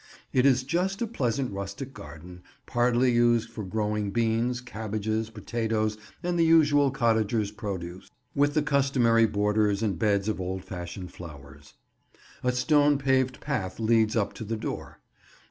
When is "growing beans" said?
3.63-4.59